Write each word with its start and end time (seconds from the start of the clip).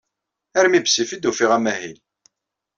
Armi 0.59 0.79
bessif 0.83 1.09
i 1.13 1.17
d-ufiɣ 1.17 1.51
amahil. 1.57 1.97